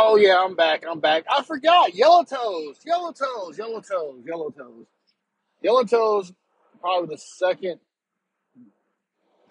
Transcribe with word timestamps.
Oh 0.00 0.16
yeah, 0.16 0.40
I'm 0.44 0.54
back. 0.54 0.84
I'm 0.88 1.00
back. 1.00 1.24
I 1.28 1.42
forgot. 1.42 1.92
Yellow 1.92 2.22
toes. 2.22 2.78
Yellow 2.86 3.12
toes. 3.12 3.58
Yellow 3.58 3.80
toes. 3.80 4.22
Yellow 4.24 4.50
toes. 4.50 4.86
Yellow 5.60 5.84
toes. 5.84 6.32
Probably 6.80 7.16
the 7.16 7.18
second. 7.18 7.80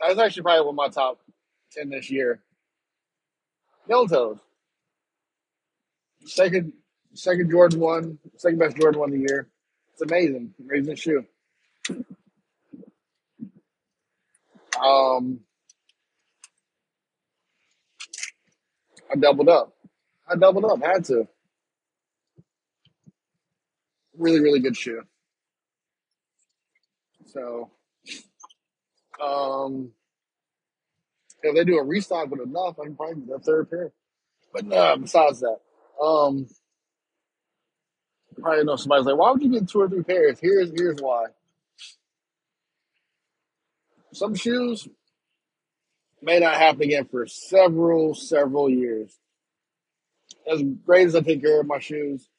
That's 0.02 0.20
actually 0.20 0.44
probably 0.44 0.62
one 0.66 0.70
of 0.70 0.76
my 0.76 0.90
top 0.90 1.20
ten 1.74 1.90
this 1.90 2.10
year. 2.10 2.42
Yellow 3.90 4.08
toes. 4.08 4.38
Second. 6.26 6.74
Second 7.14 7.52
Jordan 7.52 7.82
one. 7.82 8.20
Second 8.38 8.60
best 8.60 8.78
Jordan 8.78 9.02
one 9.02 9.10
of 9.10 9.16
the 9.16 9.26
year. 9.28 9.50
It's 9.94 10.02
amazing. 10.02 10.54
Amazing 10.62 10.96
shoe. 10.96 11.26
Um, 14.84 15.42
I 19.12 19.16
doubled 19.18 19.50
up. 19.50 19.77
I 20.30 20.36
doubled 20.36 20.66
up. 20.66 20.82
Had 20.84 21.06
to. 21.06 21.28
Really, 24.18 24.40
really 24.40 24.60
good 24.60 24.76
shoe. 24.76 25.04
So, 27.28 27.70
um, 29.24 29.92
if 31.44 31.56
they 31.56 31.64
do 31.64 31.78
a 31.78 31.84
restock 31.84 32.30
with 32.30 32.42
enough, 32.42 32.80
I 32.80 32.86
can 32.86 32.96
probably 32.96 33.22
get 33.26 33.36
a 33.36 33.40
third 33.40 33.70
pair. 33.70 33.92
But 34.54 34.66
no, 34.66 34.98
besides 34.98 35.42
that, 35.42 35.58
um, 36.04 36.48
probably 38.42 38.64
know 38.64 38.76
somebody's 38.76 39.06
like, 39.06 39.18
why 39.18 39.32
would 39.32 39.42
you 39.42 39.52
get 39.52 39.70
two 39.70 39.82
or 39.82 39.90
three 39.90 40.04
pairs? 40.04 40.40
Here's 40.42 40.72
here's 40.76 41.00
why. 41.00 41.26
Some 44.14 44.36
shoes 44.36 44.88
may 46.22 46.40
not 46.40 46.56
happen 46.56 46.84
again 46.84 47.06
for 47.06 47.28
several, 47.28 48.16
several 48.16 48.70
years. 48.70 49.16
As 50.50 50.64
great 50.86 51.08
as 51.08 51.16
I 51.16 51.22
take 51.22 51.42
care 51.42 51.60
of 51.60 51.68
my 51.68 51.80
shoes, 51.80 52.30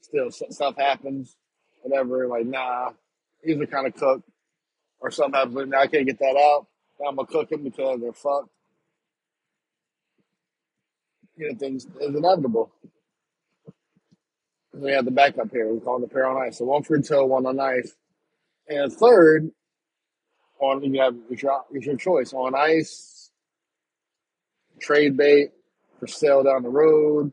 still 0.00 0.30
stuff 0.30 0.76
happens. 0.76 1.36
Whatever, 1.82 2.26
like 2.28 2.46
nah, 2.46 2.90
he's 3.42 3.60
are 3.60 3.66
kind 3.66 3.86
of 3.86 3.94
cook 3.94 4.22
or 5.00 5.10
something 5.10 5.34
happens. 5.34 5.68
Nah, 5.68 5.80
I 5.80 5.86
can't 5.86 6.06
get 6.06 6.18
that 6.18 6.36
out. 6.36 6.66
Now 7.00 7.08
I'm 7.08 7.16
gonna 7.16 7.26
cook 7.26 7.50
them 7.50 7.64
because 7.64 8.00
they're 8.00 8.12
fucked. 8.12 8.48
You 11.36 11.50
know, 11.50 11.58
things 11.58 11.86
is 12.00 12.14
inevitable. 12.14 12.72
We 14.74 14.92
have 14.92 15.04
the 15.04 15.10
backup 15.10 15.50
here. 15.50 15.72
We 15.72 15.80
call 15.80 15.98
them 15.98 16.08
the 16.08 16.14
pair 16.14 16.26
on 16.26 16.40
ice. 16.40 16.58
So 16.58 16.64
one 16.64 16.82
for 16.82 16.98
toe, 17.00 17.26
one 17.26 17.46
on 17.46 17.60
ice, 17.60 17.94
and 18.68 18.92
third 18.92 19.50
on 20.60 20.82
you 20.82 21.00
have 21.00 21.16
it's 21.30 21.42
your, 21.42 21.64
it's 21.72 21.86
your 21.86 21.96
choice 21.96 22.32
on 22.32 22.54
ice, 22.54 23.30
trade 24.80 25.16
bait 25.16 25.50
for 25.98 26.06
sale 26.06 26.42
down 26.44 26.62
the 26.62 26.68
road. 26.68 27.32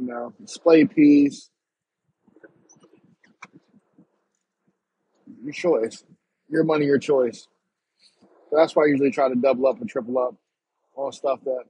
You 0.00 0.06
know, 0.06 0.32
display 0.40 0.86
piece, 0.86 1.50
your 5.44 5.52
choice, 5.52 6.04
your 6.48 6.64
money, 6.64 6.86
your 6.86 6.98
choice. 6.98 7.46
So 8.48 8.56
that's 8.56 8.74
why 8.74 8.84
I 8.84 8.86
usually 8.86 9.10
try 9.10 9.28
to 9.28 9.34
double 9.34 9.66
up 9.66 9.78
and 9.80 9.90
triple 9.90 10.18
up 10.18 10.36
on 10.96 11.12
stuff 11.12 11.40
that 11.44 11.64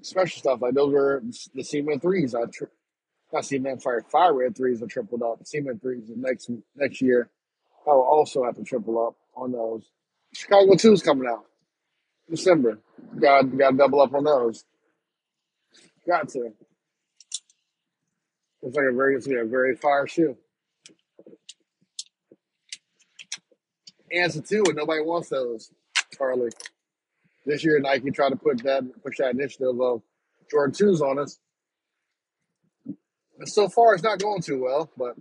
special 0.00 0.38
stuff 0.38 0.62
like 0.62 0.74
those 0.74 0.92
were 0.92 1.22
the 1.54 1.62
cement 1.62 2.00
threes. 2.02 2.34
I 2.34 2.46
tri- 2.46 2.68
not 3.32 3.44
cement 3.44 3.82
fire 3.82 4.04
fire 4.10 4.32
red 4.32 4.56
threes. 4.56 4.82
I 4.82 4.86
tripled 4.86 5.22
up. 5.22 5.40
Cement 5.44 5.82
threes 5.82 6.08
the 6.08 6.14
next 6.16 6.50
next 6.76 7.02
year. 7.02 7.28
I 7.86 7.90
will 7.90 8.02
also 8.02 8.44
have 8.44 8.56
to 8.56 8.62
triple 8.64 9.06
up 9.06 9.16
on 9.36 9.52
those. 9.52 9.90
Chicago 10.32 10.76
two 10.76 10.92
is 10.92 11.02
coming 11.02 11.28
out 11.28 11.44
December. 12.30 12.78
Got 13.20 13.56
got 13.58 13.72
to 13.72 13.76
double 13.76 14.00
up 14.00 14.14
on 14.14 14.24
those. 14.24 14.64
Got 16.06 16.28
to. 16.30 16.52
It's 18.64 18.76
like 18.76 18.86
a 18.86 18.92
very 18.92 19.14
it's 19.14 19.26
like 19.26 19.36
a 19.36 19.44
very 19.44 19.76
fire 19.76 20.06
shoe. 20.06 20.36
And 24.10 24.26
it's 24.26 24.36
a 24.36 24.40
two, 24.40 24.62
and 24.66 24.76
nobody 24.76 25.02
wants 25.02 25.28
those. 25.28 25.70
Charlie. 26.16 26.50
This 27.44 27.62
year 27.62 27.78
Nike 27.78 28.10
tried 28.10 28.30
to 28.30 28.36
put 28.36 28.62
that 28.62 28.84
push 29.02 29.18
that 29.18 29.34
initiative 29.34 29.78
of 29.80 30.02
Jordan 30.50 30.74
twos 30.74 31.02
on 31.02 31.18
us. 31.18 31.38
And 33.38 33.48
so 33.48 33.68
far 33.68 33.94
it's 33.94 34.02
not 34.02 34.18
going 34.18 34.40
too 34.40 34.62
well, 34.62 34.90
but 34.96 35.14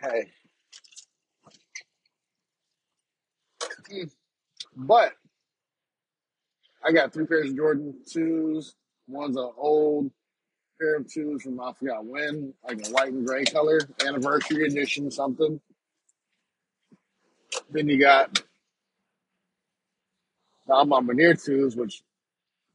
hey. 0.00 0.28
Mm. 3.92 4.10
But 4.76 5.12
I 6.82 6.92
got 6.92 7.12
three 7.12 7.26
pairs 7.26 7.50
of 7.50 7.56
Jordan 7.56 7.96
twos. 8.10 8.76
One's 9.06 9.36
an 9.36 9.50
old 9.58 10.10
pair 10.80 10.96
of 10.96 11.10
shoes 11.10 11.42
from 11.42 11.60
I 11.60 11.72
forgot 11.72 12.04
when, 12.04 12.54
like 12.66 12.86
a 12.86 12.90
white 12.90 13.12
and 13.12 13.26
gray 13.26 13.44
color, 13.44 13.80
anniversary 14.06 14.66
edition, 14.66 15.10
something. 15.10 15.60
Then 17.70 17.88
you 17.88 18.00
got 18.00 18.42
the 20.66 20.74
A 20.74 20.84
Ma 20.84 21.00
Maniére 21.00 21.42
twos, 21.42 21.76
which 21.76 22.02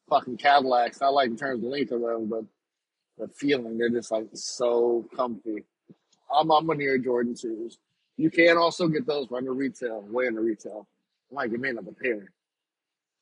fucking 0.10 0.38
Cadillacs. 0.38 1.02
I 1.02 1.08
like 1.08 1.30
in 1.30 1.38
terms 1.38 1.64
of 1.64 1.70
length 1.70 1.92
of 1.92 2.02
them, 2.02 2.28
but 2.28 2.44
the 3.18 3.28
feeling, 3.34 3.78
they're 3.78 3.90
just 3.90 4.12
like 4.12 4.28
so 4.34 5.06
comfy. 5.16 5.64
A 6.34 6.44
Ma 6.44 6.62
Maniére 6.62 7.04
Jordan 7.04 7.36
twos. 7.36 7.78
You 8.18 8.30
can 8.30 8.58
also 8.58 8.88
get 8.88 9.06
those 9.06 9.28
under 9.36 9.54
retail, 9.54 10.02
way 10.10 10.28
under 10.28 10.42
retail. 10.42 10.88
I 11.32 11.36
might 11.36 11.52
get 11.52 11.60
me 11.60 11.70
another 11.70 11.92
pair 11.92 12.32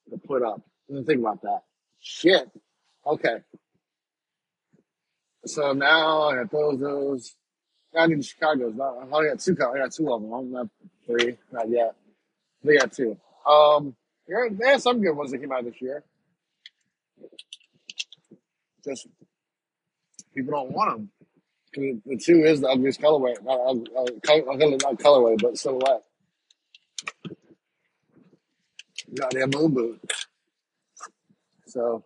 to 0.09 0.17
put 0.17 0.43
up. 0.43 0.61
Think 0.89 1.19
about 1.19 1.41
that. 1.43 1.61
Shit. 1.99 2.49
Okay. 3.05 3.37
So 5.45 5.73
now 5.73 6.29
I 6.29 6.35
got 6.35 6.51
those, 6.51 6.79
those. 6.79 7.35
I 7.97 8.07
need 8.07 8.25
Chicago's. 8.25 8.75
Not, 8.75 8.97
I 8.97 9.15
only 9.15 9.29
got 9.29 9.39
two. 9.39 9.53
I 9.53 9.77
got 9.77 9.91
two 9.91 10.11
of 10.11 10.21
them. 10.21 10.31
I'm 10.33 10.51
not 10.51 10.67
three. 11.05 11.37
Not 11.51 11.69
yet. 11.69 11.95
They 12.63 12.77
got 12.77 12.93
two. 12.93 13.17
Um, 13.47 13.95
there, 14.27 14.49
there's 14.49 14.83
some 14.83 15.01
good 15.01 15.13
ones 15.13 15.31
that 15.31 15.39
came 15.39 15.51
out 15.51 15.65
this 15.65 15.81
year. 15.81 16.03
Just 18.85 19.07
people 20.33 20.53
don't 20.53 20.71
want 20.71 20.97
them. 20.97 21.09
The, 22.05 22.17
two 22.17 22.43
is 22.43 22.61
the 22.61 22.69
ugliest 22.69 23.01
colorway. 23.01 23.41
Not, 23.43 23.59
uh, 23.59 24.19
color, 24.21 24.77
not 24.77 24.99
colorway, 24.99 25.41
but 25.41 25.57
silhouette. 25.57 26.03
Goddamn 29.13 29.49
moon 29.51 29.71
boot. 29.71 30.11
So, 31.67 32.03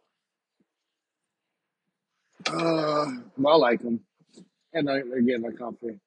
uh, 2.52 3.06
I 3.48 3.56
like 3.56 3.82
them. 3.82 4.02
And 4.74 4.88
they- 4.88 5.00
again, 5.00 5.42
they're 5.42 5.52
comfy. 5.54 6.00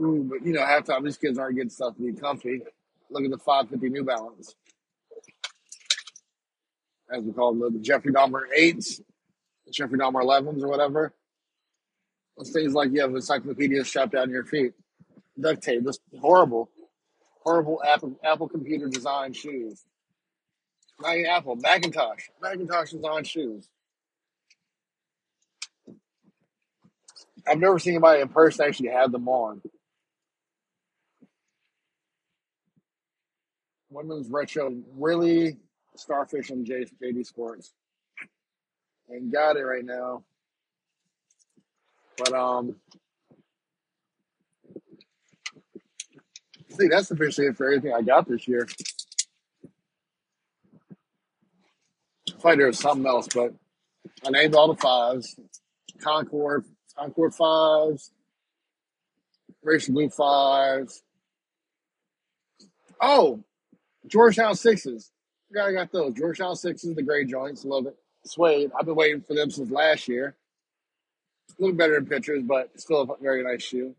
Ooh, 0.00 0.26
but 0.28 0.44
you 0.44 0.52
know, 0.52 0.64
half 0.64 0.84
time 0.86 1.04
these 1.04 1.16
kids 1.16 1.38
aren't 1.38 1.56
getting 1.56 1.70
stuff 1.70 1.94
to 1.96 2.02
be 2.02 2.12
comfy. 2.18 2.62
Look 3.10 3.24
at 3.24 3.30
the 3.30 3.38
550 3.38 3.90
New 3.90 4.04
Balance, 4.04 4.56
as 7.12 7.22
we 7.22 7.32
call 7.32 7.54
them, 7.54 7.72
the 7.74 7.78
Jeffrey 7.78 8.12
Dahmer 8.12 8.42
8s, 8.58 9.00
Jeffrey 9.70 9.98
Dahmer 9.98 10.22
11s 10.24 10.62
or 10.62 10.68
whatever. 10.68 11.14
Those 12.36 12.50
things 12.50 12.74
like 12.74 12.90
you 12.92 13.00
have 13.02 13.14
encyclopedias 13.14 13.86
strapped 13.86 14.12
down 14.12 14.30
your 14.30 14.44
feet. 14.44 14.72
Duct 15.40 15.62
tape, 15.62 15.84
this 15.84 15.98
horrible, 16.20 16.70
horrible 17.44 17.80
Apple, 17.86 18.18
Apple 18.24 18.48
computer 18.48 18.88
design 18.88 19.32
shoes. 19.32 19.84
Not 21.00 21.16
Apple, 21.28 21.56
Macintosh, 21.56 22.28
Macintosh 22.40 22.92
is 22.92 23.04
on 23.04 23.24
shoes. 23.24 23.68
I've 27.46 27.58
never 27.58 27.78
seen 27.78 27.94
anybody 27.94 28.22
in 28.22 28.28
person 28.28 28.64
actually 28.66 28.88
have 28.90 29.12
them 29.12 29.28
on. 29.28 29.60
Women's 33.90 34.28
retro, 34.30 34.74
really 34.96 35.58
starfish 35.94 36.50
on 36.50 36.64
J, 36.64 36.86
JD 37.02 37.26
Sports. 37.26 37.72
And 39.08 39.30
got 39.30 39.56
it 39.56 39.62
right 39.62 39.84
now, 39.84 40.24
but 42.16 42.32
um, 42.32 42.76
see, 46.70 46.88
that's 46.88 47.10
officially 47.10 47.48
it 47.48 47.56
for 47.56 47.66
everything 47.66 47.92
I 47.92 48.00
got 48.00 48.26
this 48.26 48.48
year. 48.48 48.66
I 52.44 52.50
thought 52.50 52.58
there 52.58 52.66
was 52.66 52.78
something 52.78 53.06
else, 53.06 53.26
but 53.34 53.54
I 54.26 54.28
named 54.28 54.54
all 54.54 54.68
the 54.68 54.78
fives: 54.78 55.34
Concord, 55.98 56.66
Concord 56.94 57.34
fives, 57.34 58.10
Racer 59.62 59.92
Blue 59.92 60.10
fives. 60.10 61.02
Oh, 63.00 63.42
Georgetown 64.06 64.56
sixes. 64.56 65.10
Yeah, 65.50 65.64
I 65.64 65.72
got 65.72 65.90
those. 65.90 66.12
Georgetown 66.12 66.54
sixes, 66.54 66.94
the 66.94 67.02
gray 67.02 67.24
joints, 67.24 67.64
love 67.64 67.86
it. 67.86 67.96
Suede. 68.26 68.70
I've 68.78 68.84
been 68.84 68.94
waiting 68.94 69.22
for 69.22 69.34
them 69.34 69.50
since 69.50 69.70
last 69.70 70.06
year. 70.06 70.36
A 71.58 71.62
little 71.62 71.76
better 71.76 71.96
in 71.96 72.04
pictures, 72.04 72.42
but 72.42 72.78
still 72.78 73.02
a 73.02 73.22
very 73.22 73.42
nice 73.42 73.62
shoe. 73.62 73.94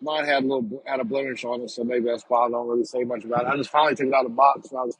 Mine 0.00 0.24
had 0.24 0.42
a 0.42 0.46
little 0.46 0.82
had 0.86 1.00
a 1.00 1.04
blemish 1.04 1.44
on 1.44 1.60
it, 1.60 1.70
so 1.70 1.84
maybe 1.84 2.06
that's 2.06 2.24
why 2.28 2.46
I 2.46 2.50
don't 2.50 2.66
really 2.66 2.84
say 2.84 3.04
much 3.04 3.24
about 3.24 3.42
it. 3.42 3.48
I 3.48 3.56
just 3.56 3.70
finally 3.70 3.94
took 3.94 4.06
it 4.06 4.14
out 4.14 4.24
of 4.24 4.30
the 4.30 4.36
box 4.36 4.70
when 4.70 4.80
I 4.80 4.84
was 4.86 4.96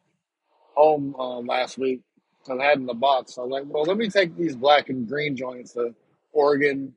home 0.74 1.14
um, 1.16 1.46
last 1.46 1.78
week. 1.78 2.02
I 2.48 2.64
had 2.64 2.78
in 2.78 2.87
the 2.87 2.94
box. 2.94 3.38
I 3.38 3.43
was 3.43 3.50
like, 3.50 3.64
well, 3.66 3.84
let 3.84 3.96
me 3.96 4.08
take 4.08 4.37
these 4.37 4.56
black 4.56 4.88
and 4.88 5.08
green 5.08 5.37
joints, 5.37 5.72
the 5.72 5.94
Oregon 6.32 6.94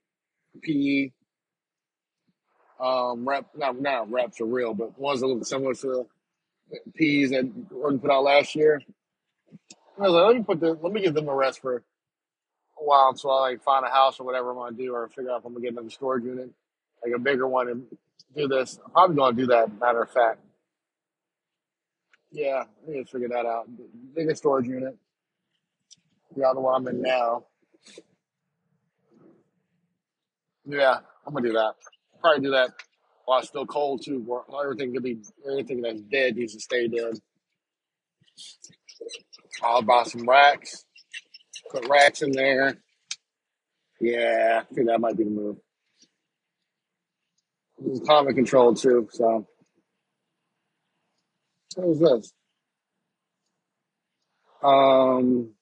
PE 0.62 1.12
um, 2.80 3.28
rep, 3.28 3.46
not 3.56 3.80
not 3.82 4.10
reps 4.10 4.40
are 4.40 4.46
real, 4.46 4.74
but 4.74 4.98
ones 4.98 5.20
that 5.20 5.28
look 5.28 5.46
similar 5.46 5.74
to 5.76 6.08
the 6.72 6.78
PEs 6.96 7.32
that 7.32 7.52
Oregon 7.74 8.00
put 8.00 8.12
out 8.12 8.24
last 8.24 8.56
year. 8.56 8.82
I 9.98 10.04
was 10.04 10.12
like, 10.14 10.26
let 10.28 10.36
me 10.38 10.44
put 10.44 10.60
the, 10.62 10.74
let 10.82 10.94
me 10.94 11.02
give 11.02 11.14
them 11.14 11.28
a 11.28 11.36
rest 11.36 11.62
for 11.62 11.78
a 11.78 11.82
while 12.78 13.10
until 13.10 13.32
I 13.32 13.40
like 13.50 13.64
find 13.64 13.86
a 13.86 13.90
house 13.90 14.20
or 14.20 14.26
whatever 14.26 14.52
I'm 14.52 14.58
gonna 14.58 14.78
do, 14.78 14.94
or 14.94 15.10
figure 15.10 15.32
out 15.32 15.40
if 15.40 15.46
I'm 15.46 15.54
gonna 15.54 15.64
get 15.64 15.74
another 15.74 15.90
storage 15.90 16.24
unit, 16.24 16.50
like 17.04 17.14
a 17.14 17.20
bigger 17.20 17.48
one, 17.48 17.68
and 17.68 17.84
do 18.36 18.48
this. 18.48 18.80
I'm 18.86 18.92
probably 18.92 19.16
gonna 19.18 19.36
do 19.36 19.48
that. 19.48 19.78
Matter 19.78 20.04
of 20.04 20.12
fact, 20.12 20.40
yeah, 22.32 22.64
I 22.88 22.92
need 22.92 23.06
to 23.06 23.12
figure 23.12 23.30
that 23.30 23.46
out. 23.46 23.68
Bigger 24.16 24.36
storage 24.36 24.68
unit 24.68 24.98
the 26.36 26.60
one 26.60 26.76
I'm 26.76 26.88
in 26.88 27.02
now. 27.02 27.46
Yeah, 30.66 31.00
I'm 31.26 31.34
gonna 31.34 31.48
do 31.48 31.54
that. 31.54 31.74
Probably 32.22 32.42
do 32.42 32.52
that 32.52 32.72
while 33.26 33.40
it's 33.40 33.48
still 33.48 33.66
cold 33.66 34.02
too. 34.04 34.20
Where 34.20 34.42
everything 34.64 34.94
could 34.94 35.04
be 35.04 35.20
everything 35.50 35.82
that's 35.82 36.02
dead 36.02 36.36
needs 36.36 36.54
to 36.54 36.60
stay 36.60 36.88
dead. 36.88 37.16
I'll 39.64 39.82
buy 39.82 40.04
some 40.04 40.28
racks, 40.28 40.86
put 41.72 41.88
racks 41.88 42.22
in 42.22 42.32
there. 42.32 42.78
Yeah, 44.00 44.62
I 44.62 44.74
think 44.74 44.88
that 44.88 45.00
might 45.00 45.18
be 45.18 45.24
the 45.26 45.30
move. 45.30 45.58
This 47.80 48.00
is 48.00 48.08
climate 48.08 48.36
control 48.36 48.74
too. 48.74 49.10
So 49.12 49.48
what 51.76 51.88
was 51.88 52.00
this? 52.00 52.34
Um, 54.64 55.54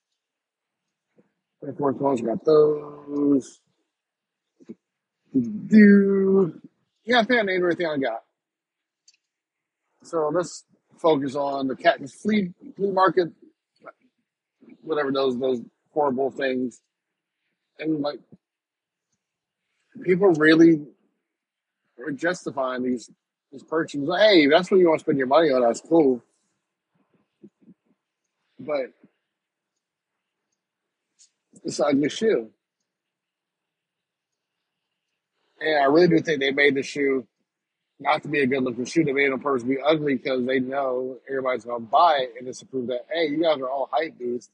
Air 1.68 1.74
Force 1.74 1.98
Ones 1.98 2.22
got 2.22 2.46
those. 2.46 3.60
Do 5.34 6.62
yeah, 7.06 7.20
I 7.20 7.24
think 7.24 7.40
I 7.40 7.44
named 7.44 7.64
everything 7.64 7.88
I 7.88 7.98
got. 7.98 8.24
So 10.04 10.30
let's 10.34 10.66
focus 10.98 11.36
on 11.36 11.68
the 11.68 11.76
cat 11.76 12.00
flea 12.10 12.54
flea 12.76 12.92
market, 12.92 13.30
whatever 14.82 15.12
those 15.12 15.38
those 15.40 15.62
horrible 15.94 16.32
things, 16.32 16.82
and 17.80 18.02
like 18.02 18.20
people 20.04 20.30
really 20.34 20.86
are 22.00 22.12
justifying 22.12 22.84
these 22.84 23.12
these 23.52 23.64
purchases. 23.64 24.10
Hey, 24.18 24.48
that's 24.48 24.72
what 24.72 24.80
you 24.80 24.88
want 24.88 25.00
to 25.00 25.04
spend 25.04 25.18
your 25.18 25.28
money 25.28 25.50
on. 25.52 25.62
That's 25.62 25.82
cool, 25.82 26.24
but 28.60 28.94
it's 31.68 31.80
ugly 31.82 32.10
shoe, 32.10 32.50
and 35.60 35.80
I 35.80 35.86
really 35.86 36.08
do 36.08 36.20
think 36.22 36.40
they 36.40 36.52
made 36.52 36.76
the 36.76 36.84
shoe 36.84 37.28
not 38.00 38.24
to 38.24 38.30
be 38.30 38.42
a 38.42 38.48
good 38.48 38.64
looking 38.64 38.86
shoe. 38.86 39.04
They 39.04 39.12
made 39.12 39.26
it 39.26 39.34
on 39.34 39.42
purpose 39.42 39.64
to 39.64 39.70
be 39.70 39.80
ugly 39.82 40.16
because 40.16 40.46
they 40.46 40.60
know 40.60 41.18
everybody's 41.30 41.66
gonna 41.66 41.82
buy 41.82 42.20
it, 42.22 42.36
and 42.40 42.48
it's 42.48 42.60
to 42.60 42.66
prove 42.66 42.88
that 42.88 43.06
hey, 43.12 43.28
you 43.28 43.42
guys 43.44 43.60
are 43.60 43.70
all 43.70 43.90
hype 43.92 44.18
beasts. 44.18 44.50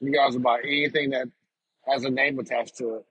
You 0.00 0.12
guys 0.12 0.34
will 0.34 0.40
buy 0.40 0.60
anything 0.60 1.10
that 1.10 1.28
has 1.88 2.04
a 2.04 2.10
name 2.10 2.38
attached 2.38 2.76
to 2.78 2.96
it. 2.96 3.06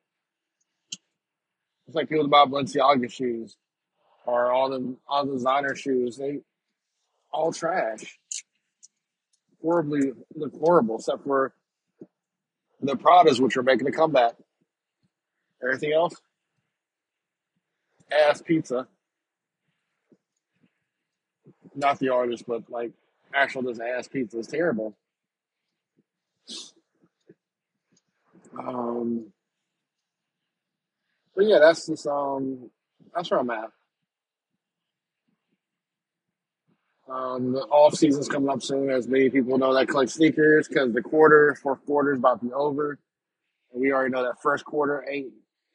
It's 1.87 1.95
like 1.95 2.09
people 2.09 2.23
that 2.23 2.29
buy 2.29 2.45
Balenciaga 2.45 3.11
shoes 3.11 3.57
or 4.25 4.51
all 4.51 4.69
the 4.69 4.95
all 5.07 5.25
the 5.25 5.33
designer 5.33 5.75
shoes. 5.75 6.17
They 6.17 6.39
all 7.33 7.51
trash, 7.51 8.17
horribly 9.61 10.13
look 10.35 10.53
horrible, 10.57 10.97
except 10.97 11.23
for 11.25 11.53
the 12.81 12.95
Pradas, 12.95 13.39
which 13.39 13.57
are 13.57 13.63
making 13.63 13.87
a 13.87 13.91
comeback. 13.91 14.33
Everything 15.63 15.93
else, 15.93 16.15
ass 18.11 18.41
pizza. 18.41 18.87
Not 21.75 21.99
the 21.99 22.09
artist, 22.09 22.45
but 22.47 22.69
like 22.69 22.91
actual 23.33 23.63
just 23.63 23.79
ass 23.79 24.07
pizza 24.07 24.39
is 24.39 24.47
terrible. 24.47 24.95
Um, 28.57 29.27
but 31.35 31.45
yeah, 31.45 31.59
that's 31.59 31.87
just 31.87 32.07
um, 32.07 32.69
that's 33.15 33.31
where 33.31 33.39
I'm 33.39 33.49
at. 33.49 33.71
Um, 37.11 37.51
the 37.51 37.61
off 37.63 37.95
season's 37.95 38.29
coming 38.29 38.49
up 38.49 38.63
soon, 38.63 38.89
as 38.89 39.05
many 39.07 39.29
people 39.29 39.57
know 39.57 39.73
that 39.73 39.89
collect 39.89 40.11
sneakers 40.11 40.69
because 40.69 40.93
the 40.93 41.01
quarter, 41.01 41.57
fourth 41.61 41.85
quarter 41.85 42.13
is 42.13 42.19
about 42.19 42.39
to 42.39 42.45
be 42.45 42.53
over, 42.53 42.97
and 43.73 43.81
we 43.81 43.91
already 43.91 44.11
know 44.11 44.23
that 44.23 44.41
first 44.41 44.63
quarter 44.63 45.05
ain't 45.11 45.33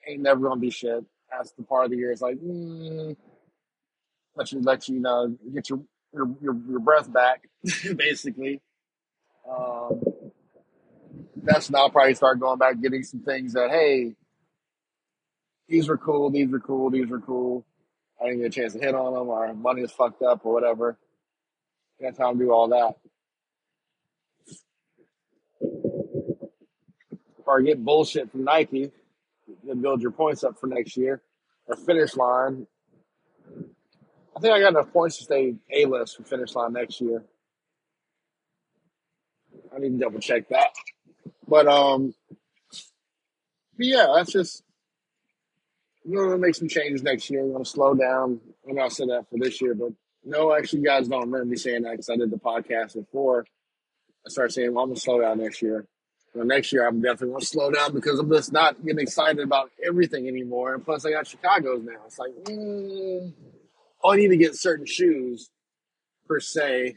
ain't 0.09 0.23
never 0.23 0.41
gonna 0.41 0.61
be 0.61 0.71
shit. 0.71 1.05
That's 1.31 1.53
the 1.53 1.63
part 1.63 1.85
of 1.85 1.91
the 1.91 1.99
year. 1.99 2.11
It's 2.11 2.23
like 2.23 2.37
mm, 2.37 3.15
let 4.35 4.51
you 4.51 4.63
let 4.63 4.89
you 4.89 4.99
know 4.99 5.37
get 5.53 5.69
your 5.69 5.81
your 6.15 6.35
your, 6.41 6.57
your 6.71 6.81
breath 6.81 7.13
back, 7.13 7.47
basically. 7.97 8.63
Um, 9.47 10.03
that's 11.43 11.69
when 11.71 11.79
I'll 11.79 11.91
probably 11.91 12.15
start 12.15 12.41
going 12.41 12.59
back 12.59 12.81
getting 12.81 13.03
some 13.03 13.21
things 13.21 13.53
that 13.53 13.71
hey, 13.71 14.15
these 15.69 15.87
were 15.87 15.99
cool, 15.99 16.31
these 16.31 16.49
were 16.49 16.61
cool, 16.61 16.89
these 16.89 17.09
were 17.09 17.21
cool. 17.21 17.67
I 18.19 18.29
didn't 18.29 18.39
get 18.41 18.47
a 18.47 18.51
chance 18.51 18.73
to 18.73 18.79
hit 18.79 18.95
on 18.95 19.13
them, 19.13 19.29
or 19.29 19.53
money 19.53 19.83
is 19.83 19.93
fucked 19.93 20.23
up, 20.23 20.47
or 20.47 20.55
whatever. 20.55 20.97
Got 22.01 22.19
how 22.19 22.31
I 22.31 22.35
do 22.35 22.53
all 22.53 22.69
that, 22.69 22.97
or 27.47 27.63
get 27.63 27.83
bullshit 27.83 28.31
from 28.31 28.45
Nike 28.45 28.91
to 29.67 29.75
build 29.75 30.03
your 30.03 30.11
points 30.11 30.45
up 30.45 30.59
for 30.59 30.67
next 30.67 30.97
year, 30.97 31.23
or 31.67 31.77
finish 31.77 32.15
line. 32.17 32.67
I 34.37 34.41
think 34.41 34.53
I 34.53 34.61
got 34.61 34.71
enough 34.71 34.93
points 34.93 35.17
to 35.19 35.25
stay 35.25 35.55
A 35.73 35.87
list 35.87 36.19
for 36.19 36.25
finish 36.25 36.55
line 36.55 36.75
next 36.75 37.01
year. 37.01 37.25
I 39.75 39.79
need 39.79 39.99
to 39.99 40.05
double 40.05 40.21
check 40.21 40.49
that. 40.51 40.69
But 41.49 41.67
um, 41.67 42.15
but 43.77 43.87
yeah, 43.87 44.13
that's 44.15 44.33
just 44.33 44.63
we're 46.05 46.27
gonna 46.27 46.39
make 46.39 46.55
some 46.55 46.69
changes 46.69 47.03
next 47.03 47.31
year. 47.31 47.45
We're 47.45 47.53
gonna 47.55 47.65
slow 47.65 47.95
down. 47.95 48.41
I'm 48.69 48.77
not 48.77 48.93
saying 48.93 49.09
that 49.09 49.31
for 49.31 49.39
this 49.39 49.61
year, 49.63 49.75
but 49.75 49.93
no, 50.27 50.53
actually, 50.53 50.83
guys 50.83 51.07
don't 51.07 51.21
remember 51.21 51.45
me 51.45 51.57
saying 51.57 51.83
that 51.83 51.93
because 51.93 52.11
I 52.11 52.17
did 52.17 52.33
the 52.33 52.37
podcast 52.37 52.95
before. 52.95 53.47
I 54.27 54.29
started 54.29 54.53
saying, 54.53 54.75
well, 54.75 54.83
I'm 54.83 54.91
gonna 54.91 54.99
slow 54.99 55.21
down 55.21 55.39
next 55.39 55.63
year. 55.63 55.87
Well, 56.35 56.45
next 56.45 56.73
year, 56.73 56.87
I'm 56.87 57.01
definitely 57.01 57.35
gonna 57.35 57.45
slow 57.45 57.71
down 57.71 57.95
because 57.95 58.19
I'm 58.19 58.29
just 58.31 58.53
not 58.53 58.85
getting 58.85 59.01
excited 59.01 59.39
about 59.39 59.71
everything 59.85 60.27
anymore. 60.27 60.75
And 60.75 60.85
plus, 60.85 61.07
I 61.07 61.13
got 61.13 61.29
Chicago's 61.29 61.85
now. 61.85 62.01
It's 62.07 62.19
like, 62.19 62.33
mm, 62.43 63.33
oh, 64.03 64.13
I 64.13 64.17
need 64.17 64.29
to 64.29 64.37
get 64.37 64.57
certain 64.57 64.85
shoes 64.85 65.49
per 66.27 66.41
se 66.41 66.97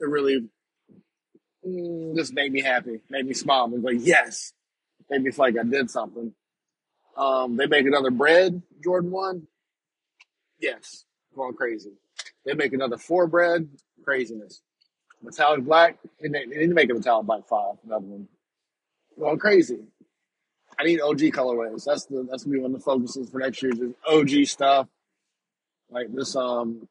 to 0.00 0.08
really 0.08 0.48
mm, 1.64 2.16
just 2.16 2.34
make 2.34 2.50
me 2.50 2.60
happy, 2.60 3.00
made 3.08 3.24
me 3.24 3.34
smile, 3.34 3.66
and 3.66 3.82
be 3.84 3.94
like, 3.94 4.04
yes, 4.04 4.52
make 5.08 5.22
me 5.22 5.30
feel 5.30 5.44
like 5.44 5.58
I 5.58 5.62
did 5.62 5.92
something. 5.92 6.34
Um, 7.16 7.56
they 7.56 7.66
make 7.66 7.86
another 7.86 8.10
Bred, 8.10 8.62
Jordan 8.82 9.12
one. 9.12 9.46
Yes, 10.60 11.04
going 11.34 11.54
crazy. 11.54 11.92
They 12.44 12.54
make 12.54 12.72
another 12.72 12.96
four 12.96 13.26
Bred, 13.26 13.68
craziness. 14.04 14.62
Metallic 15.22 15.64
black, 15.64 15.98
and 16.20 16.34
they, 16.34 16.46
they 16.46 16.66
to 16.66 16.74
make 16.74 16.90
a 16.90 16.94
metallic 16.94 17.26
black 17.26 17.46
five, 17.48 17.74
another 17.84 18.06
one. 18.06 18.28
Going 19.18 19.38
crazy. 19.38 19.80
I 20.78 20.84
need 20.84 21.00
OG 21.00 21.18
colorways. 21.18 21.84
That's 21.84 22.04
the 22.06 22.26
that's 22.30 22.44
gonna 22.44 22.56
be 22.56 22.60
one 22.60 22.72
of 22.72 22.78
the 22.78 22.84
focuses 22.84 23.28
for 23.28 23.38
next 23.38 23.60
year. 23.62 23.72
Just 23.72 23.94
OG 24.08 24.46
stuff 24.46 24.86
like 25.90 26.12
this. 26.12 26.36
Um, 26.36 26.86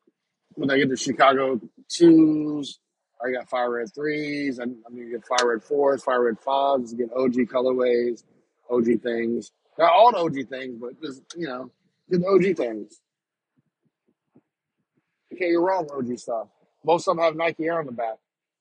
when 0.55 0.69
I 0.69 0.77
get 0.77 0.89
the 0.89 0.97
Chicago 0.97 1.61
twos, 1.87 2.79
I 3.23 3.31
got 3.31 3.49
fire 3.49 3.71
red 3.71 3.93
threes. 3.95 4.59
I'm, 4.59 4.77
I'm 4.85 4.95
gonna 4.95 5.09
get 5.09 5.25
fire 5.25 5.53
red 5.53 5.63
fours, 5.63 6.03
fire 6.03 6.25
red 6.25 6.39
fives. 6.39 6.93
Get 6.93 7.13
OG 7.13 7.33
colorways, 7.47 8.23
OG 8.69 9.01
things. 9.01 9.51
Not 9.77 9.93
all 9.93 10.11
the 10.11 10.17
OG 10.17 10.49
things, 10.49 10.77
but 10.81 11.01
just 11.01 11.21
you 11.37 11.47
know, 11.47 11.71
get 12.11 12.19
the 12.19 12.27
OG 12.27 12.57
things. 12.57 12.99
You 15.37 15.45
can't 15.45 15.55
go 15.55 15.61
wrong 15.63 15.87
OG 15.93 16.17
stuff. 16.17 16.47
Most 16.83 17.07
of 17.07 17.15
them 17.15 17.23
have 17.23 17.35
Nike 17.35 17.65
Air 17.65 17.79
on 17.79 17.85
the 17.85 17.91
back. 17.91 18.17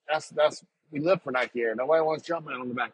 That's 0.09 0.29
that's 0.29 0.63
we 0.91 1.01
live 1.01 1.23
for 1.23 1.31
Nike 1.31 1.61
Air. 1.61 1.75
Nobody 1.75 2.03
wants 2.03 2.29
Jumpman 2.29 2.61
on 2.61 2.69
the 2.69 2.75
back. 2.75 2.93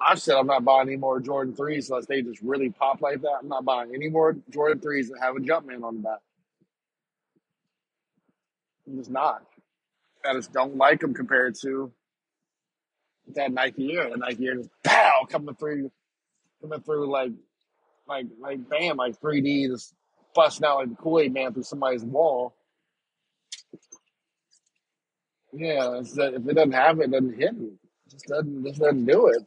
I've 0.00 0.20
said 0.20 0.36
I'm 0.36 0.46
not 0.46 0.64
buying 0.64 0.88
any 0.88 0.96
more 0.96 1.20
Jordan 1.20 1.54
threes 1.54 1.90
unless 1.90 2.06
they 2.06 2.22
just 2.22 2.40
really 2.40 2.70
pop 2.70 3.00
like 3.00 3.20
that. 3.22 3.38
I'm 3.42 3.48
not 3.48 3.64
buying 3.64 3.92
any 3.94 4.08
more 4.08 4.36
Jordan 4.50 4.80
threes 4.80 5.08
that 5.08 5.18
have 5.20 5.36
a 5.36 5.40
Jumpman 5.40 5.82
on 5.82 5.96
the 5.96 6.02
back. 6.02 6.18
I'm 8.86 8.96
just 8.96 9.10
not. 9.10 9.42
I 10.24 10.34
just 10.34 10.52
don't 10.52 10.76
like 10.76 11.00
them 11.00 11.14
compared 11.14 11.56
to 11.62 11.92
that 13.34 13.52
Nike 13.52 13.96
Air. 13.96 14.10
The 14.10 14.18
Nike 14.18 14.46
Air 14.46 14.56
just 14.56 14.70
pow 14.84 15.26
coming 15.28 15.54
through, 15.56 15.90
coming 16.60 16.80
through 16.80 17.10
like 17.10 17.32
like 18.06 18.26
like 18.40 18.68
bam, 18.68 18.96
like 18.96 19.20
3D 19.20 19.68
just 19.68 19.94
busting 20.34 20.66
out 20.66 20.78
like 20.78 20.90
the 20.90 20.96
Kool 20.96 21.20
Aid 21.20 21.32
Man 21.32 21.52
through 21.52 21.62
somebody's 21.62 22.04
wall. 22.04 22.54
Yeah, 25.52 26.00
if 26.00 26.18
it 26.18 26.54
doesn't 26.54 26.72
have 26.72 27.00
it, 27.00 27.04
it 27.04 27.10
doesn't 27.12 27.38
hit 27.38 27.58
me. 27.58 27.66
It 28.06 28.10
just 28.10 28.26
doesn't 28.26 28.66
just 28.66 28.80
doesn't 28.80 29.04
do 29.04 29.28
it. 29.28 29.42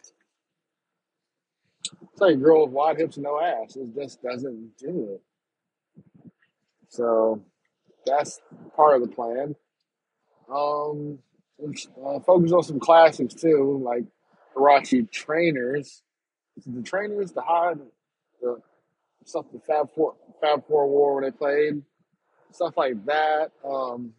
It's 2.13 2.21
like 2.21 2.35
a 2.35 2.37
girl 2.37 2.65
with 2.65 2.73
wide 2.73 2.97
hips 2.97 3.17
and 3.17 3.23
no 3.23 3.41
ass. 3.41 3.75
It 3.75 3.93
just 3.95 4.21
doesn't 4.21 4.77
do 4.77 5.15
it. 5.15 5.21
So 6.89 7.43
that's 8.05 8.39
part 8.75 8.95
of 8.95 9.01
the 9.01 9.13
plan. 9.13 9.55
Um, 10.53 11.19
uh, 11.61 12.19
focus 12.19 12.51
on 12.51 12.63
some 12.63 12.79
classics 12.79 13.33
too, 13.33 13.81
like 13.83 14.03
Huarache 14.55 15.09
trainers. 15.11 16.03
The 16.65 16.81
trainers, 16.83 17.33
the 17.33 17.41
high, 17.41 17.73
the 18.41 18.61
stuff 19.25 19.45
the 19.51 19.59
Fab 19.59 19.89
Four, 19.93 20.15
Fab 20.39 20.65
Four 20.67 20.87
wore 20.87 21.15
when 21.15 21.23
they 21.25 21.31
played, 21.31 21.81
stuff 22.51 22.77
like 22.77 23.03
that. 23.05 23.51
Um, 23.67 24.13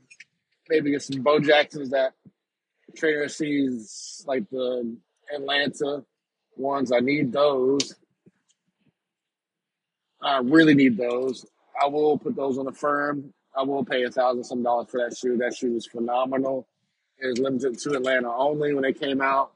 maybe 0.69 0.91
get 0.91 1.03
some 1.03 1.23
Bo 1.23 1.41
Jacksons 1.41 1.91
that 1.91 2.13
trainer 2.97 3.25
SCs, 3.25 4.27
like 4.27 4.49
the 4.51 4.97
Atlanta 5.35 6.05
ones. 6.57 6.93
I 6.93 7.01
need 7.01 7.33
those. 7.33 7.95
I 10.21 10.39
really 10.39 10.75
need 10.75 10.97
those. 10.97 11.47
I 11.81 11.87
will 11.87 12.19
put 12.19 12.37
those 12.37 12.59
on 12.59 12.65
the 12.65 12.73
firm. 12.73 13.33
I 13.57 13.63
will 13.63 13.85
pay 13.85 14.03
a 14.03 14.11
thousand 14.11 14.45
some 14.45 14.63
dollars 14.63 14.89
for 14.91 14.99
that 15.01 15.17
shoe. 15.17 15.37
That 15.39 15.55
shoe 15.55 15.73
was 15.73 15.87
phenomenal. 15.87 16.67
It 17.19 17.29
was 17.29 17.39
limited 17.39 17.79
to 17.79 17.93
Atlanta 17.93 18.31
only 18.31 18.75
when 18.75 18.85
it 18.85 19.01
came 19.01 19.23
out. 19.23 19.53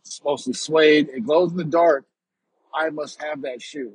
It's 0.00 0.22
mostly 0.22 0.52
suede. 0.52 1.08
It 1.08 1.24
glows 1.24 1.52
in 1.52 1.56
the 1.56 1.64
dark. 1.64 2.04
I 2.74 2.90
must 2.90 3.22
have 3.22 3.42
that 3.42 3.62
shoe 3.62 3.94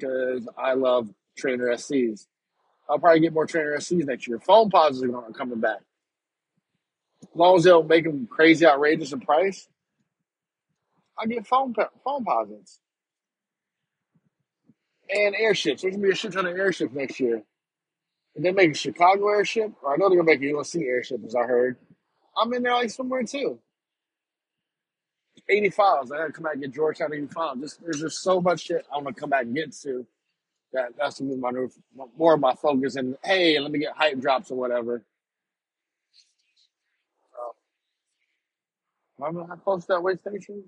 because 0.00 0.48
I 0.58 0.74
love 0.74 1.08
trainer 1.36 1.68
SCs. 1.68 2.26
I'll 2.88 2.98
probably 2.98 3.20
get 3.20 3.32
more 3.32 3.46
trainer 3.46 3.76
SCs 3.76 4.06
next 4.06 4.26
year. 4.26 4.38
Foamposites 4.38 5.02
are 5.14 5.32
coming 5.32 5.60
back. 5.60 5.80
As 7.22 7.28
long 7.34 7.56
as 7.56 7.64
they 7.64 7.70
don't 7.70 7.88
make 7.88 8.04
them 8.04 8.26
crazy 8.26 8.66
outrageous 8.66 9.12
in 9.12 9.20
price, 9.20 9.68
I 11.18 11.26
get 11.26 11.46
foam 11.46 11.74
po- 11.74 11.88
Foamposites 12.04 12.78
and 15.10 15.34
airships. 15.34 15.82
There's 15.82 15.94
gonna 15.94 16.06
be 16.06 16.12
a 16.12 16.16
shit 16.16 16.32
ton 16.32 16.46
of 16.46 16.56
airships 16.56 16.94
next 16.94 17.20
year. 17.20 17.42
And 18.34 18.44
they 18.44 18.52
make 18.52 18.72
a 18.72 18.74
Chicago 18.74 19.28
airship, 19.28 19.72
or 19.82 19.92
I 19.92 19.96
know 19.96 20.08
they're 20.08 20.18
gonna 20.18 20.38
make 20.38 20.42
a 20.42 20.56
UNC 20.56 20.74
airship, 20.76 21.20
as 21.26 21.34
I 21.34 21.42
heard. 21.42 21.76
I'm 22.36 22.52
in 22.54 22.62
there 22.62 22.72
like 22.72 22.90
somewhere 22.90 23.24
too. 23.24 23.58
85s. 25.50 26.12
I 26.12 26.18
gotta 26.18 26.32
come 26.32 26.44
back 26.44 26.54
and 26.54 26.62
get 26.62 26.72
Georgetown 26.72 27.12
85. 27.12 27.60
Just 27.60 27.82
there's 27.82 28.00
just 28.00 28.22
so 28.22 28.40
much 28.40 28.60
shit 28.60 28.86
I 28.92 28.98
want 28.98 29.14
to 29.14 29.20
come 29.20 29.30
back 29.30 29.42
and 29.42 29.54
get 29.54 29.72
to. 29.82 30.06
That 30.72 30.92
that's 30.98 31.20
my 31.20 31.52
more 32.16 32.34
of 32.34 32.40
my 32.40 32.54
focus. 32.54 32.96
And 32.96 33.16
hey, 33.24 33.58
let 33.58 33.70
me 33.70 33.78
get 33.78 33.92
hype 33.96 34.20
drops 34.20 34.50
or 34.50 34.56
whatever. 34.56 35.02
Uh, 39.20 39.26
am 39.26 39.50
I 39.50 39.56
close 39.56 39.82
to 39.82 39.94
that 39.94 40.02
way 40.02 40.16
station? 40.16 40.64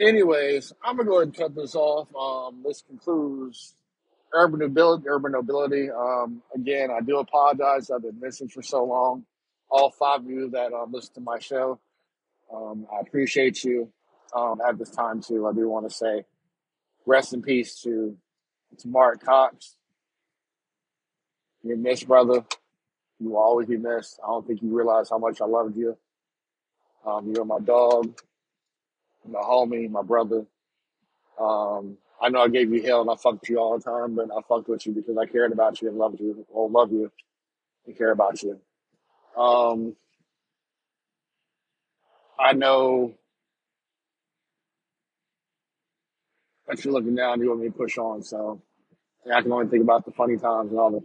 Anyways, 0.00 0.72
I'm 0.82 0.96
gonna 0.96 1.08
go 1.08 1.16
ahead 1.16 1.28
and 1.28 1.36
cut 1.36 1.54
this 1.54 1.74
off. 1.74 2.08
Um, 2.14 2.62
this 2.64 2.82
concludes 2.82 3.74
urban 4.32 4.60
nobility. 4.60 5.08
Urban 5.08 5.32
nobility. 5.32 5.90
Um, 5.90 6.42
again, 6.54 6.90
I 6.90 7.00
do 7.00 7.18
apologize. 7.18 7.90
I've 7.90 8.02
been 8.02 8.20
missing 8.20 8.48
for 8.48 8.62
so 8.62 8.84
long. 8.84 9.24
All 9.70 9.90
five 9.90 10.20
of 10.20 10.30
you 10.30 10.50
that 10.50 10.72
um, 10.72 10.92
listen 10.92 11.14
to 11.14 11.20
my 11.20 11.38
show, 11.38 11.78
um, 12.54 12.86
I 12.92 13.00
appreciate 13.00 13.64
you. 13.64 13.92
Um, 14.34 14.60
at 14.66 14.78
this 14.78 14.90
time 14.90 15.22
too, 15.22 15.46
I 15.46 15.52
do 15.52 15.68
want 15.68 15.88
to 15.88 15.94
say 15.94 16.24
rest 17.06 17.32
in 17.32 17.42
peace 17.42 17.80
to 17.82 18.16
to 18.78 18.88
Mark 18.88 19.24
Cox. 19.24 19.76
You're 21.62 21.76
missed, 21.76 22.06
brother. 22.06 22.44
You 23.18 23.30
will 23.30 23.38
always 23.38 23.66
be 23.66 23.76
missed. 23.76 24.20
I 24.22 24.28
don't 24.28 24.46
think 24.46 24.62
you 24.62 24.76
realize 24.76 25.10
how 25.10 25.18
much 25.18 25.40
I 25.40 25.46
loved 25.46 25.76
you. 25.76 25.96
Um, 27.04 27.32
you're 27.34 27.44
my 27.44 27.58
dog, 27.58 28.20
my 29.26 29.40
homie, 29.40 29.90
my 29.90 30.02
brother. 30.02 30.44
Um, 31.40 31.96
I 32.20 32.28
know 32.28 32.42
I 32.42 32.48
gave 32.48 32.72
you 32.72 32.82
hell 32.82 33.00
and 33.00 33.10
I 33.10 33.16
fucked 33.16 33.48
you 33.48 33.58
all 33.58 33.78
the 33.78 33.84
time, 33.84 34.14
but 34.14 34.28
I 34.36 34.40
fucked 34.48 34.68
with 34.68 34.86
you 34.86 34.92
because 34.92 35.16
I 35.16 35.26
cared 35.26 35.52
about 35.52 35.80
you 35.80 35.88
and 35.88 35.96
loved 35.96 36.20
you, 36.20 36.44
or 36.50 36.68
love 36.68 36.92
you 36.92 37.10
and 37.86 37.96
care 37.96 38.10
about 38.10 38.42
you. 38.42 38.60
Um, 39.36 39.96
I 42.38 42.52
know 42.52 43.14
that 46.68 46.84
you're 46.84 46.94
looking 46.94 47.14
down. 47.14 47.40
You 47.40 47.48
want 47.48 47.60
me 47.60 47.68
to 47.68 47.72
push 47.74 47.98
on, 47.98 48.22
so 48.22 48.62
yeah, 49.26 49.36
I 49.36 49.42
can 49.42 49.52
only 49.52 49.68
think 49.68 49.82
about 49.82 50.04
the 50.04 50.12
funny 50.12 50.36
times 50.36 50.70
and 50.70 50.80
all 50.80 50.90
the 50.90 51.00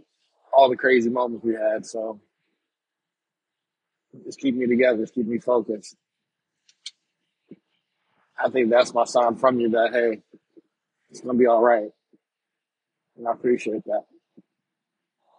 all 0.52 0.68
the 0.70 0.76
crazy 0.76 1.10
moments 1.10 1.44
we 1.44 1.54
had. 1.54 1.86
So 1.86 2.20
just 4.24 4.40
keep 4.40 4.54
me 4.56 4.66
together, 4.66 4.98
just 4.98 5.14
keep 5.14 5.26
me 5.26 5.38
focused. 5.38 5.96
I 8.38 8.50
think 8.50 8.70
that's 8.70 8.94
my 8.94 9.04
sign 9.04 9.36
from 9.36 9.60
you 9.60 9.70
that 9.70 9.90
hey, 9.92 10.22
it's 11.10 11.20
gonna 11.20 11.38
be 11.38 11.46
all 11.46 11.62
right, 11.62 11.90
and 13.16 13.28
I 13.28 13.32
appreciate 13.32 13.84
that. 13.86 14.04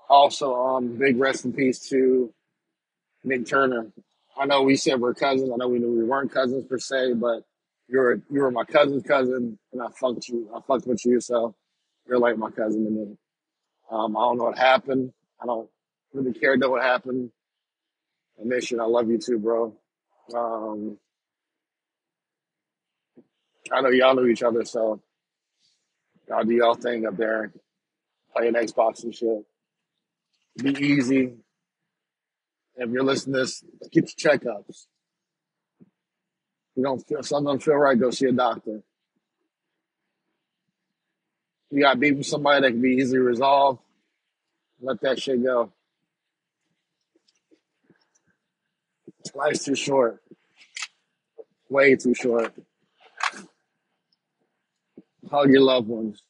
Also, 0.10 0.56
um, 0.56 0.98
big 0.98 1.20
rest 1.20 1.46
in 1.46 1.54
peace 1.54 1.90
to 1.90 2.34
Nick 3.24 3.48
Turner. 3.48 3.88
I 4.38 4.46
know 4.46 4.64
we 4.64 4.76
said 4.76 5.00
we're 5.00 5.14
cousins. 5.14 5.50
I 5.54 5.58
know 5.58 5.68
we 5.68 5.80
knew 5.80 5.92
we 5.92 6.04
weren't 6.04 6.32
cousins 6.32 6.66
per 6.66 6.80
se, 6.80 7.14
but 7.14 7.44
you're 7.88 8.16
you 8.30 8.42
were 8.42 8.52
my 8.52 8.66
cousin's 8.66 9.04
cousin, 9.04 9.58
and 9.74 9.82
I 9.82 9.88
fucked 9.90 10.28
you. 10.30 10.50
I 10.56 10.60
fucked 10.68 10.88
with 10.88 11.06
you, 11.06 11.20
so 11.22 11.56
you're 12.08 12.20
like 12.20 12.38
my 12.38 12.52
cousin 12.52 12.86
to 12.86 12.92
me. 12.92 13.18
Um, 13.92 14.18
I 14.18 14.22
don't 14.22 14.38
know 14.38 14.46
what 14.46 14.58
happened. 14.58 15.14
I 15.42 15.46
don't 15.46 15.70
really 16.14 16.34
care 16.34 16.58
to 16.58 16.70
what 16.70 16.84
happened. 16.84 17.32
And 18.38 18.54
I 18.82 18.86
love 18.86 19.10
you 19.10 19.18
too, 19.18 19.40
bro. 19.40 19.74
Um, 20.36 20.98
I 23.72 23.82
know 23.82 23.90
y'all 23.90 24.16
know 24.16 24.26
each 24.26 24.44
other, 24.44 24.66
so 24.66 25.02
y'all 26.28 26.44
do 26.44 26.54
y'all 26.54 26.76
thing 26.76 27.06
up 27.06 27.18
there, 27.18 27.54
playing 28.36 28.54
Xbox 28.54 29.04
and 29.04 29.16
shit. 29.16 29.46
Be 30.62 30.72
easy. 30.86 31.34
If 32.78 32.90
you're 32.90 33.04
listening 33.04 33.36
to 33.36 33.40
this, 33.42 33.64
get 33.92 34.12
your 34.24 34.34
checkups. 34.34 34.70
If 35.80 36.78
you 36.78 36.84
don't 36.84 37.00
feel 37.08 37.24
something 37.24 37.46
don't 37.46 37.64
feel 37.64 37.76
right, 37.76 38.00
go 38.00 38.12
see 38.12 38.28
a 38.28 38.32
doctor. 38.32 38.82
You 41.72 41.82
got 41.82 42.00
beef 42.00 42.18
with 42.18 42.26
somebody 42.28 42.62
that 42.62 42.72
can 42.72 42.82
be 42.82 42.96
easily 42.96 43.20
resolved. 43.20 43.80
Let 44.82 45.02
that 45.02 45.22
shit 45.22 45.44
go. 45.44 45.72
Life's 49.34 49.66
too 49.66 49.76
short, 49.76 50.22
way 51.70 51.96
too 51.96 52.14
short. 52.14 52.54
Hug 55.30 55.50
your 55.50 55.62
loved 55.62 55.88
ones. 55.88 56.22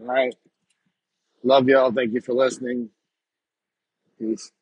All 0.00 0.06
right. 0.06 0.34
Love 1.44 1.68
y'all. 1.68 1.92
Thank 1.92 2.14
you 2.14 2.20
for 2.20 2.34
listening. 2.34 2.90
Peace. 4.18 4.52